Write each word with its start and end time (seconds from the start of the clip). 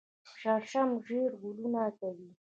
شړشم 0.39 0.89
ژیړ 1.05 1.29
ګلونه 1.41 1.83
کوي 1.99 2.29